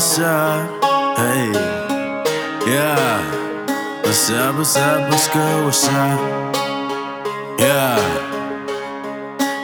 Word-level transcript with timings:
what's 0.00 0.18
up? 0.18 0.82
Hey, 1.18 1.52
yeah. 2.66 4.00
What's 4.02 4.30
up, 4.30 4.56
what's 4.56 4.74
up, 4.78 5.10
what's 5.10 5.28
good, 5.28 5.64
what's 5.66 5.86
up? 5.88 6.54
Yeah, 7.60 7.98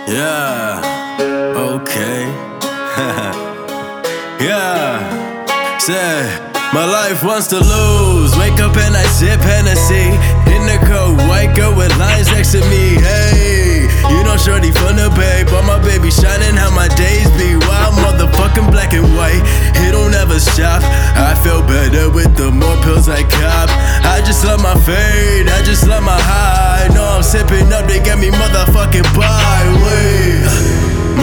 yeah, 0.07 1.55
okay. 1.57 2.27
yeah, 4.45 5.79
say, 5.79 6.56
my 6.73 6.85
life 6.85 7.23
wants 7.23 7.47
to 7.49 7.59
lose. 7.59 8.37
Wake 8.37 8.59
up 8.61 8.77
and 8.77 8.97
I 8.97 9.05
sip 9.05 9.41
Hennessy. 9.41 10.11
In 10.55 10.63
the 10.67 10.79
cold, 10.87 11.19
white 11.29 11.55
girl 11.55 11.75
with 11.77 11.93
lines 11.99 12.29
next 12.29 12.53
to 12.53 12.61
me. 12.73 12.97
Hey, 12.97 13.87
you 14.11 14.23
know, 14.25 14.37
shorty 14.37 14.73
from 14.73 14.97
the 14.97 15.11
bay, 15.15 15.45
but 15.45 15.63
my 15.63 15.79
baby 15.83 16.11
shining 16.11 16.57
how 16.57 16.71
my 16.71 16.89
days 16.97 17.29
be. 17.37 17.57
Wild 17.67 17.95
motherfucking 18.01 18.71
black 18.71 18.93
and 18.93 19.07
white. 19.17 19.43
It 19.85 19.93
don't 19.93 20.15
ever 20.15 20.39
stop. 20.41 20.83
I 21.17 21.35
feel 21.43 21.63
better 21.63 22.11
with 22.11 22.37
the 22.37 22.51
more 22.51 22.77
pills 22.83 23.09
I 23.09 23.23
cop. 23.23 23.69
I 24.05 24.23
just 24.25 24.45
love 24.45 24.63
my 24.63 24.75
fade, 24.87 25.49
I 25.49 25.63
just 25.63 25.87
love 25.87 26.03
my 26.03 26.19
high. 26.19 26.89
No, 26.95 27.05
I'm 27.05 27.23
sipping 27.23 27.73
up, 27.73 27.87
they 27.87 28.01
get 28.01 28.19
me 28.19 28.31
motherfucking 28.31 29.07
by. 29.15 29.61
Wait, 29.85 30.47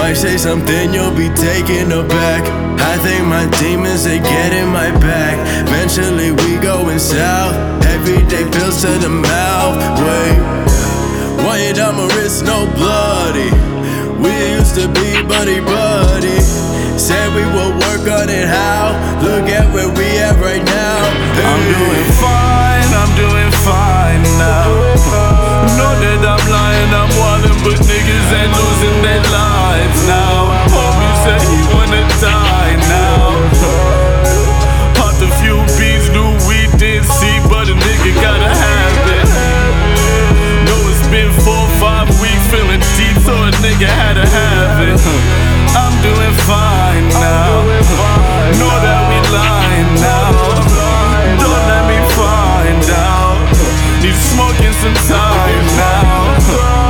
might 0.03 0.15
say 0.15 0.35
something 0.35 0.93
you'll 0.93 1.15
be 1.15 1.29
taken 1.29 1.89
aback. 1.93 2.43
I 2.91 2.97
think 3.05 3.25
my 3.25 3.45
demons 3.57 4.05
are 4.05 4.19
getting 4.19 4.67
my 4.67 4.91
back. 4.99 5.35
Eventually 5.65 6.31
we 6.31 6.59
going 6.59 6.99
south. 6.99 7.55
Everyday 7.85 8.43
pills 8.51 8.81
to 8.81 8.91
the 8.99 9.07
mouth. 9.07 9.75
Wait, 10.03 10.35
why 11.45 11.55
you 11.65 11.73
down 11.73 11.95
my 11.95 12.07
wrist, 12.15 12.43
no 12.43 12.67
bloody. 12.75 13.51
We 14.19 14.33
used 14.59 14.75
to 14.75 14.91
be 14.91 15.23
buddy 15.23 15.61
buddy. 15.61 16.39
Said 16.99 17.27
we 17.33 17.45
would 17.55 17.73
work 17.85 18.03
on 18.19 18.27
it. 18.27 18.47
How? 18.57 18.99
Look 19.23 19.47
at 19.47 19.71
where 19.73 19.87
we 19.87 20.07
at 20.19 20.35
right 20.43 20.65
now. 20.65 20.99
I'm 21.47 21.63
doing 21.79 22.07
fine, 22.19 22.52
some 54.81 54.93
time 54.93 55.65
now. 55.77 56.82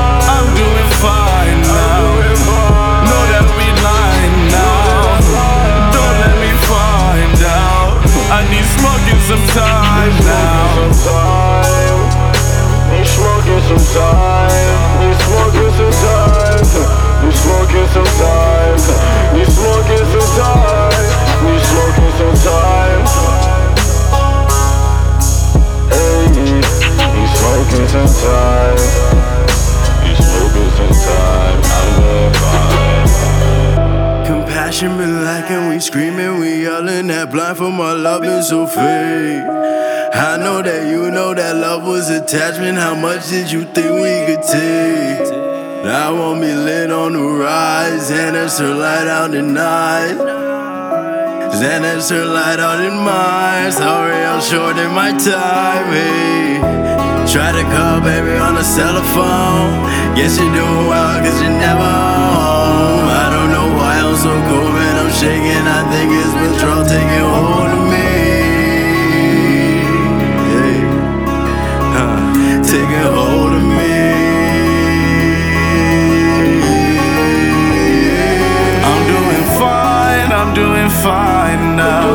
Time. 28.23 28.79
Need 30.03 30.17
smoking 30.17 30.71
some 30.77 30.95
time. 31.07 31.57
I'm 31.77 32.33
fine. 32.41 34.25
Compassion 34.25 34.91
be 34.97 35.05
lacking, 35.05 35.69
we 35.69 35.79
screaming, 35.79 36.39
we 36.39 36.63
yelling 36.63 37.07
that 37.07 37.31
blind 37.31 37.57
for 37.57 37.71
my 37.71 37.91
love 37.93 38.23
is 38.23 38.47
so 38.49 38.65
fake. 38.67 39.43
I 40.15 40.37
know 40.37 40.61
that 40.61 40.87
you 40.91 41.09
know 41.09 41.33
that 41.33 41.55
love 41.55 41.83
was 41.87 42.09
attachment. 42.09 42.77
How 42.77 42.95
much 42.95 43.29
did 43.29 43.51
you 43.51 43.63
think 43.63 43.91
we 44.05 44.25
could 44.27 44.43
take? 44.43 45.33
I 45.85 46.11
won't 46.11 46.39
be 46.39 46.53
lit 46.53 46.91
on 46.91 47.13
the 47.13 47.19
rise, 47.19 48.09
and 48.11 48.37
it's 48.37 48.59
her 48.59 48.73
light 48.73 49.07
out 49.07 49.33
at 49.33 49.43
night. 49.43 50.17
Xanax 51.53 52.09
her 52.11 52.25
light 52.25 52.59
out 52.59 52.79
in 52.79 52.95
mine. 53.03 53.71
Sorry, 53.71 54.13
I'm 54.13 54.41
short 54.41 54.77
in 54.77 54.91
my 54.93 55.11
time. 55.17 55.91
Hey. 55.91 56.82
Try 57.25 57.51
to 57.51 57.63
call 57.63 57.99
baby 58.01 58.37
on 58.37 58.55
the 58.55 58.63
cell 58.63 59.01
phone. 59.15 59.89
Guess 60.15 60.37
you're 60.37 60.53
doing 60.53 60.87
well, 60.87 61.19
cause 61.23 61.41
you're 61.41 61.49
never 61.49 61.81
home. 61.81 63.09
I 63.09 63.25
don't 63.33 63.49
know 63.49 63.67
why 63.73 63.97
I'm 63.97 64.15
so 64.15 64.29
cold, 64.29 64.71
man. 64.77 64.95
I'm 65.01 65.09
shaking. 65.09 65.65
I 65.65 65.81
think 65.89 66.11
it's 66.13 66.33
withdrawal 66.37 66.85
taking 66.85 67.25
hold 67.25 67.73
of 67.73 67.83
me. 67.89 68.09
Hey. 70.53 70.77
Huh. 71.95 72.17
Taking 72.61 73.07
hold 73.17 73.53
of 73.57 73.65
me. 73.65 73.97
I'm 78.89 79.03
doing 79.09 79.45
fine, 79.57 80.29
I'm 80.29 80.51
doing 80.53 80.89
fine 81.01 81.75
now. 81.75 82.05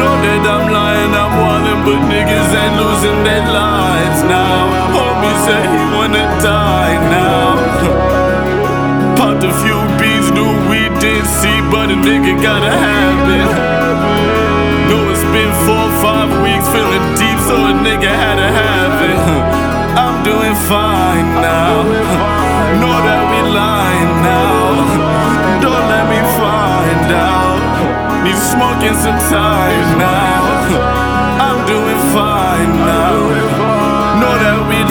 Know 0.00 0.14
that 0.24 0.42
I'm 0.54 0.64
lying, 0.72 1.12
I'm 1.12 1.32
wildin', 1.36 1.80
but 1.84 2.00
niggas 2.08 2.50
ain't 2.56 2.74
losing 2.80 3.20
their 3.24 3.45
now. 4.28 4.68
Homie 4.94 5.34
said 5.46 5.64
he 5.74 5.82
wanna 5.94 6.24
die 6.42 6.96
now. 7.10 7.56
Popped 9.18 9.44
a 9.44 9.52
few 9.62 9.78
beats, 9.98 10.28
knew 10.34 10.52
we 10.70 10.88
didn't 11.00 11.30
see, 11.40 11.58
but 11.70 11.90
a 11.90 11.96
nigga 11.96 12.34
gotta 12.42 12.70
have 12.70 13.22
it. 13.40 13.48
Know 14.88 15.02
it's 15.12 15.26
been 15.34 15.52
four, 15.66 15.86
five 16.04 16.30
weeks, 16.44 16.66
feeling 16.74 17.06
deep, 17.20 17.38
so 17.48 17.54
a 17.56 17.72
nigga 17.86 18.10
had 18.10 18.36
to 18.42 18.48
have 18.62 18.94
it. 19.10 19.18
I'm 19.98 20.22
doing 20.22 20.56
fine 20.70 21.28
now. 21.40 22.34
Know 22.80 22.98
that 23.08 23.22
we 23.30 23.40
lying 23.56 24.12
now. 24.26 25.60
Don't 25.62 25.86
let 25.88 26.04
me 26.12 26.20
find 26.36 27.08
out. 27.14 27.60
Need 28.24 28.36
smoking 28.36 28.96
some 29.00 29.18
time 29.32 29.98
now. 29.98 30.42
I'm 31.46 31.60
doing 31.66 32.00
fine 32.12 32.72
now. 32.84 32.95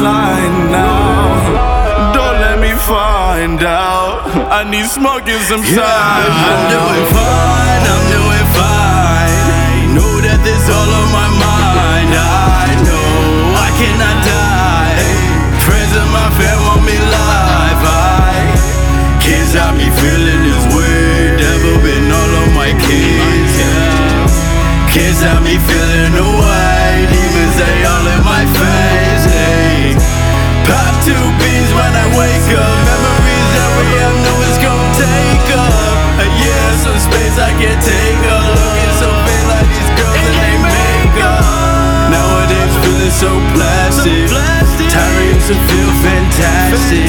Know 0.05 0.13
that 0.13 0.21
we 0.21 0.37
lying 0.37 0.69
now. 0.69 2.13
Don't 2.13 2.37
let 2.37 2.57
me 2.61 2.69
find 2.77 3.57
out. 3.63 4.21
I 4.53 4.61
need 4.69 4.85
smoking 4.85 5.41
some 5.49 5.65
Yeah, 5.65 5.81
time 5.81 6.29
I'm 6.29 6.61
doing 6.69 7.05
fine, 7.09 7.83
I'm 7.89 8.05
doing 8.13 8.47
fine. 8.53 9.97
Know 9.97 10.13
that 10.21 10.39
this 10.45 10.65
all 10.69 10.91
on 11.01 11.09
my 11.09 11.29
mind. 11.41 12.11
I 12.13 12.69
know 12.85 13.09
I 13.57 13.69
cannot 13.81 14.17
die. 14.29 15.09
Friends 15.65 15.93
of 15.97 16.07
my 16.13 16.27
fam 16.37 16.57
want 16.69 16.83
me 16.85 16.97
live. 17.01 17.81
I 17.81 18.45
got 19.57 19.73
me 19.73 19.89
feeling 19.89 20.41
this 20.45 20.65
way. 20.75 21.33
Devil 21.41 21.81
been 21.81 22.11
all 22.11 22.33
on 22.45 22.49
my 22.53 22.71
kids. 22.77 23.57
Yeah. 23.57 24.05
Me 25.45 25.57
feeling 25.57 25.94
I 31.95 32.05
wake 32.19 32.51
up. 32.59 32.77
Memories 32.91 33.49
that 33.55 33.69
we 33.79 33.85
have 34.03 34.17
know 34.19 34.37
it's 34.47 34.59
gonna 34.59 34.99
take 34.99 35.49
up. 35.55 35.71
A 36.19 36.27
year, 36.27 36.65
some 36.83 36.99
space 36.99 37.37
I 37.39 37.51
can 37.55 37.77
take 37.79 38.23
up. 38.27 38.51
Looking 38.51 38.93
so 38.99 39.09
like 39.51 39.67
these 39.71 39.91
girls 39.95 40.19
and 40.19 40.35
they 40.35 40.55
makeup. 40.59 41.43
Nowadays 42.11 42.75
feeling 42.83 43.15
so 43.15 43.31
plastic. 43.55 44.27
Tyra 44.91 45.23
used 45.33 45.47
to 45.47 45.57
feel 45.71 45.91
fantastic. 46.03 47.07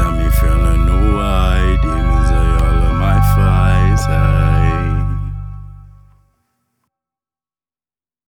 and 0.00 0.18
me 0.18 0.30
feeling 0.30 0.86
no 0.86 1.14
why. 1.14 1.76
Demons 1.82 2.30
are 2.30 2.64
all 2.64 2.84
of 2.90 2.94
my 2.96 3.18
fights. 3.34 4.59